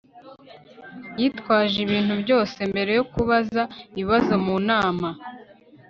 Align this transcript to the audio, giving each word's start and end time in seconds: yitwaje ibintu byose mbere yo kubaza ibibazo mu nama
yitwaje 1.19 1.77
ibintu 1.85 2.13
byose 2.23 2.57
mbere 2.71 2.91
yo 2.97 3.03
kubaza 3.11 3.63
ibibazo 3.99 4.33
mu 4.45 4.55
nama 4.69 5.09